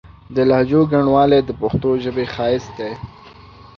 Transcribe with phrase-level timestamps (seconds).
[0.35, 2.91] د لهجو ګڼوالی د پښتو ژبې ښايست دی.